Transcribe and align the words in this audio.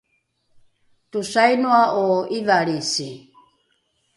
tosainoa’o 1.11 2.07
’ivalrisi? 2.37 3.09